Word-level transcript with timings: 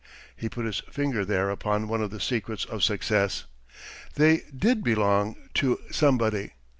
He 0.35 0.49
put 0.49 0.65
his 0.65 0.79
finger 0.89 1.23
there 1.23 1.51
upon 1.51 1.87
one 1.87 2.01
of 2.01 2.09
the 2.09 2.19
secrets 2.19 2.65
of 2.65 2.83
success. 2.83 3.45
They 4.15 4.41
did 4.51 4.83
belong 4.83 5.35
to 5.53 5.79
somebody. 5.91 6.53